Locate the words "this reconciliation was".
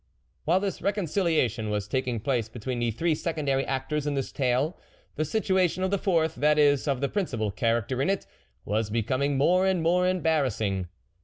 0.59-1.87